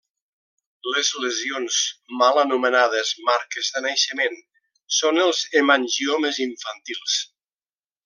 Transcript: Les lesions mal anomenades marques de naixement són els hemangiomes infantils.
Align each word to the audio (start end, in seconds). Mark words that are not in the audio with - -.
Les 0.93 1.11
lesions 1.25 1.77
mal 2.21 2.41
anomenades 2.45 3.13
marques 3.29 3.71
de 3.77 3.85
naixement 3.89 4.43
són 5.01 5.23
els 5.29 5.47
hemangiomes 5.63 6.45
infantils. 6.51 7.25